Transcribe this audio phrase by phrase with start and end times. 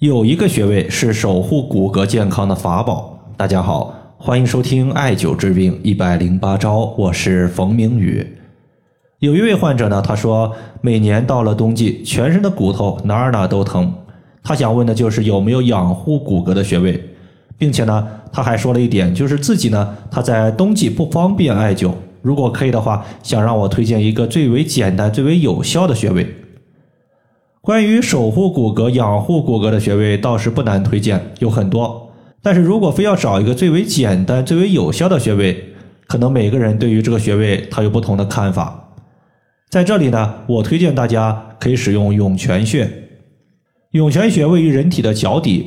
[0.00, 3.18] 有一个穴位是守护骨骼健康的法宝。
[3.36, 8.24] 大家好，欢迎收听艾灸治病一百零八招，我是冯明宇。
[9.18, 13.92] 有一位患者呢，他说每年到了冬季，全身的骨头哪儿哪儿都疼。
[14.44, 17.02] 他想问的就是有没有养护骨骼的穴位，
[17.58, 21.92] 并且呢，他还说了一点，就是自己呢他在冬季不方便艾灸，
[22.22, 26.36] 如果可以的话，想让我推荐一个最为简单、最为有效的穴位。
[27.68, 32.10] 关于守护骨骼、养护骨骼的穴位倒是不难推荐，有很多。
[32.40, 35.74] 但是如果非要找一个最为简单、最为有效的穴位，
[36.06, 38.94] 可能每个人对于这个穴位他有不同的看法。
[39.68, 42.90] 在这里呢，我推荐大家可以使用涌泉穴。
[43.90, 45.66] 涌泉穴位于人体的脚底，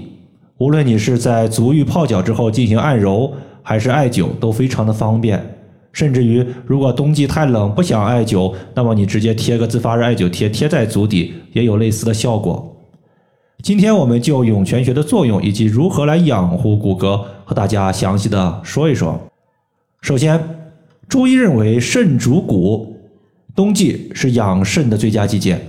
[0.58, 5.60] 无论你是在足浴泡脚之后进行按揉，还是艾灸，都非常的方便。
[5.94, 12.67] 甚至于，如果冬季太冷不想艾灸，那么你直接贴个自发热艾灸贴贴在足底，也有类似的效果。
[13.62, 19.20] 今天我们就涌泉穴的作用以及如何来养护骨骼，和大家详细的说一说。
[20.02, 20.42] 首先，
[21.08, 22.98] 中医认为肾主骨，
[23.55, 25.59] 冬季是养肾的最佳季节，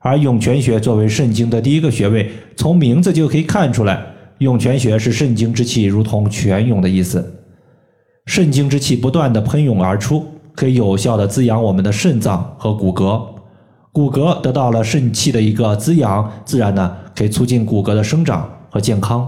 [0.00, 4.04] 而涌泉穴作为肾经的第一个穴位，从名字就可以看出来，
[4.38, 7.37] 涌泉穴是肾经之气如同泉涌的意思。
[8.28, 10.22] 肾精之气不断的喷涌而出，
[10.54, 13.26] 可以有效的滋养我们的肾脏和骨骼。
[13.90, 19.26] 骨骼得到了肾气的一个滋养，自然呢可以促进骨骼的生长和健康。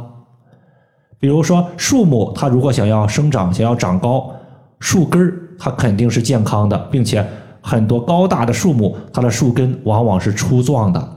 [1.19, 4.31] 比如说树木，它如果想要生长、想要长高，
[4.81, 7.27] 树根儿它肯定是健康的，并且
[7.63, 11.09] 很多高大的树木，它的树根往往是粗壮的。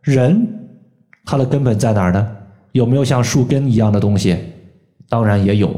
[0.00, 0.48] 人，
[1.24, 2.28] 它的根本在哪儿呢？
[2.72, 4.36] 有没有像树根一样的东西？
[5.08, 5.72] 当然也有。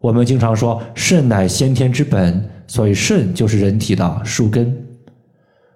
[0.00, 4.76] 我们经常说肾乃先天之本，所以肾就是人体的树根。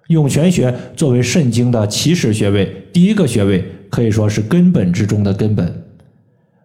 [0.07, 5.83] 涌泉穴作为肾经的起始穴位，第一个穴位可以说是根本之中的根本。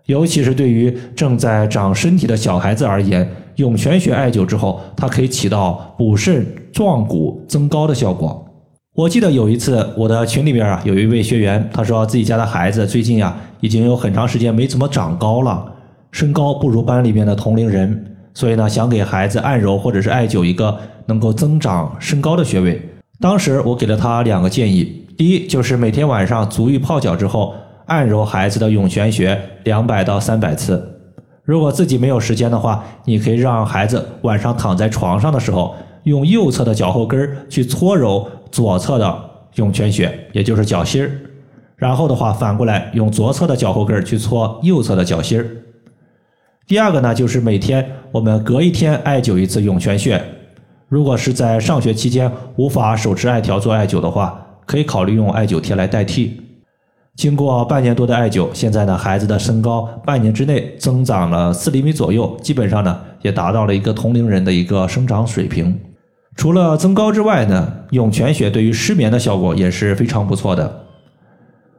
[0.06, 8.45] 尤其是对于正在长身体的小孩子而言，涌泉穴艾灸之后，它可以起到补肾壮骨、增高的效果。
[8.95, 15.75] 我记得有一次，我的群里边啊，有一位学员，他说自己家的孩子最近呀，已经有很长时间没怎么长高了。
[16.11, 20.77] 身高不如班里面的同龄人，所以呢，想给孩子按揉或者是艾灸一个
[21.07, 22.80] 能够增长身高的穴位。
[23.20, 27.55] 当时我给了他两个建议：第一，就是每天晚上足浴泡脚之后，
[27.86, 30.77] 按揉孩子的涌泉穴两百到三百次；
[31.45, 39.19] 如果自己没有时间的话，你可以让孩子晚上躺在床上的时候，用右侧的脚后跟去搓揉左侧的
[39.57, 41.08] 涌泉穴，也就是脚心儿；
[41.77, 45.46] 然后的话，反过来用左侧的脚后跟去搓右侧的脚心儿。
[46.68, 50.23] 第二个呢，就是每天我们隔一天艾灸一次涌泉穴。
[50.86, 56.39] 如果是在上学期间无法手持艾条做艾灸的话，可以考虑用艾灸贴来代替。
[57.17, 65.80] 经过半年多的艾灸，现在呢，孩子的身高半年之内增长了四厘米左右，基本上呢，也达到了一个同龄人的一个生长水平。
[66.36, 70.84] 除了增高之外呢，涌泉穴对于失眠的效果也是非常不错的。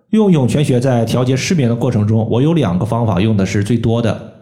[0.09, 4.33] 用涌泉穴在调节失眠的过程中，我有两个方法用的是最多的。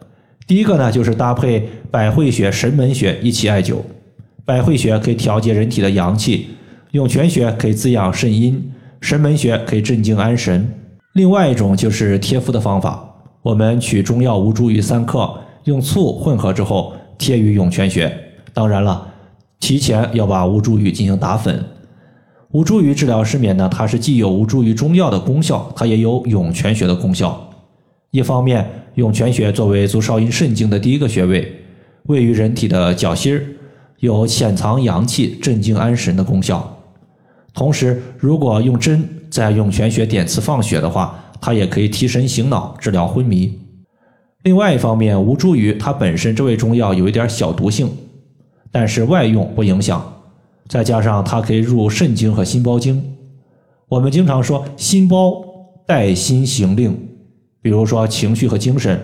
[0.48, 3.80] 第一个呢，就是搭配百会穴、神门穴一起艾灸。
[4.46, 6.48] 百会穴可以调节人体的阳气，
[6.92, 8.72] 涌泉穴可以滋养肾阴，
[9.02, 10.66] 神门穴可以镇静安神。
[11.12, 15.30] 另外一种就是贴敷的方法，我们取中药吴茱萸三克，
[15.66, 18.10] 用醋混合之后贴于涌泉穴。
[18.54, 19.06] 当然了，
[19.60, 21.62] 提前要把吴茱萸进行打粉。
[22.52, 27.47] 吴茱萸治疗失眠呢，它是既有吴茱萸中药的功效，它也有涌泉穴的功效。
[28.12, 31.52] 一方面，涌泉穴作为足少阴肾经的第一个穴位，
[32.04, 33.46] 位于人体的脚心儿，
[34.00, 36.78] 有潜藏阳气、镇静安神的功效。
[37.54, 43.60] 同时，如果用针在涌泉穴点刺放血的话，它也可以提神醒脑、治疗昏迷。
[44.44, 47.90] 另外一方面，吴茱萸它本身这味中药有一点小毒性，
[48.72, 50.14] 但是外用不影响。
[50.70, 53.04] 再加上它可以入肾经和心包经。
[53.90, 55.44] 我们经常说心包
[55.86, 56.98] 带心行令。
[57.68, 58.98] 比如说情绪和精神，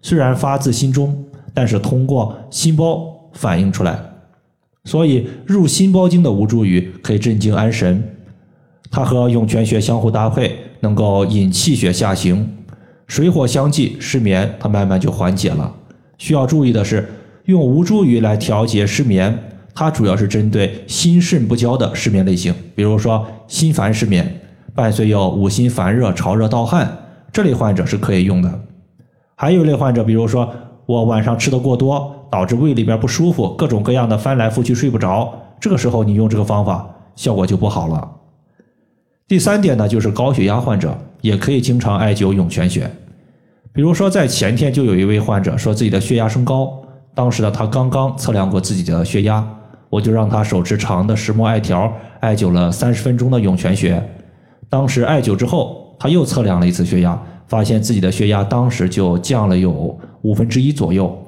[0.00, 3.98] 虽然发自心中，但是通过心包反映出来。
[4.84, 8.00] 所以入心包经的吴茱萸可以镇静安神，
[8.88, 12.48] 它和涌泉穴相互搭配，能够引气血下行，
[13.08, 15.74] 水火相济，失眠它慢慢就缓解了。
[16.16, 17.12] 需要注意的是，
[17.46, 19.36] 用吴茱萸来调节失眠，
[19.74, 24.40] 它主要是针对心肾不交的失眠类型，比如说心烦失眠，
[24.72, 27.00] 伴随有五心烦热、潮热盗汗。
[27.34, 28.60] 这类患者是可以用的，
[29.34, 30.48] 还有一类患者，比如说
[30.86, 38.08] 我晚上吃的过多，导致胃里边不舒服，各种各样的翻来覆去睡不着，这个时候你用这个方法效果就不好了。
[39.26, 42.88] 第三点呢，就是高血压患者，也可以经常艾灸涌泉穴。
[43.72, 46.72] 比如说，在前天就有一位患者说自己的血压升高，
[47.16, 49.44] 当时呢他刚刚测量过自己的血压，
[49.90, 54.00] 我就让他手持长的石墨艾条艾灸了三十分钟的涌泉穴。
[54.68, 61.18] 当时艾灸之后，他又测量了一次血压，发现自己的血压当时就降了有五分之一左右。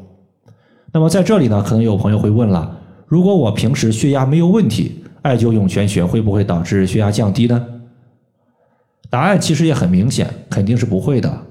[0.92, 7.66] 那么在这里呢，可能有朋友会问了：如果我平时血压没有问题，艾灸涌泉穴会不会导致血压降低呢？
[9.08, 11.42] 答案其实也很明显，肯定是不会的。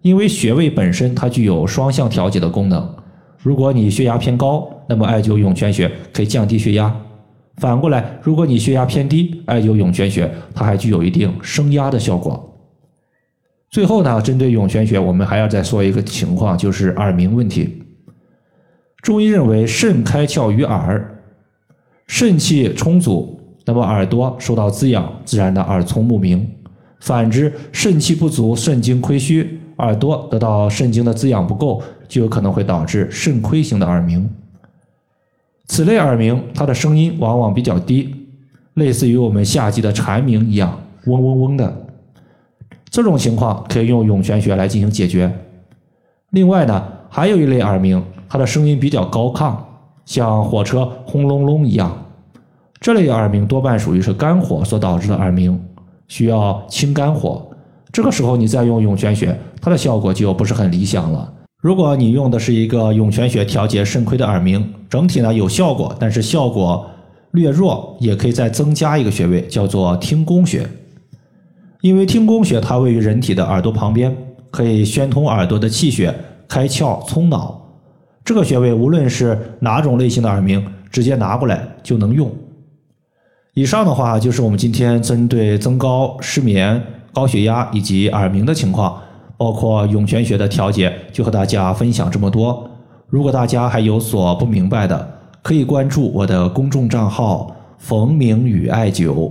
[0.00, 2.92] 因为穴位本身它具有双向调节的功能，
[3.38, 6.90] 如果你血压偏高，那么艾灸涌泉穴可以降低血压；
[7.58, 12.48] 反过来，如果你血压偏低，艾灸涌泉穴它还具有一定升压的效果。
[13.72, 17.82] 最后呢，针对涌泉穴，我们还要再说一个情况，就是耳鸣问题。
[19.00, 21.22] 中医认为，肾开窍于耳，
[22.06, 26.40] 肾气充足，那么耳朵受到滋养，自然的耳聪目明；
[27.00, 29.58] 反之，肾气不足，肾精亏虚。
[29.78, 34.28] 耳朵得到肾精的滋养不够，就有可能会导致肾亏型的耳鸣。
[35.66, 38.14] 此类耳鸣，它的声音往往比较低，
[38.74, 41.86] 类似于我们夏季的蝉鸣一样，嗡嗡嗡的。
[42.92, 45.34] 这种情况可以用涌泉穴来进行解决。
[46.32, 49.56] 另外呢，还有一类耳鸣，它的声音比较高亢，
[50.04, 51.90] 像火车轰隆隆一样。
[52.78, 55.58] 这类耳鸣多半属于是肝火所导致的耳鸣，
[56.06, 57.42] 需要清肝火。
[57.90, 61.32] 这个时候你再用涌泉穴，它的效果就不是很理想了。
[61.62, 66.84] 如果你用的是一个涌泉穴调节肾亏的耳鸣，整体呢有效果，但是效果
[67.30, 70.68] 略弱，也可以再增加一个穴位，叫做听宫穴。
[71.82, 74.16] 因为听宫穴它位于人体的耳朵旁边，
[74.50, 76.14] 可以宣通耳朵的气血，
[76.48, 77.60] 开窍聪脑。
[78.24, 82.30] 这个穴位无论是哪种类型的耳鸣，直接拿过来就能用。
[83.54, 86.82] 以上的话就是我们今天针对增高、失眠。
[87.12, 88.98] 高血压以及耳鸣的情况，
[89.36, 92.66] 包括涌泉穴的调节，就和大家分享这么多。
[93.08, 99.30] 如果大家还有所不明白的，可以关注我的公众账号“冯明宇艾灸”，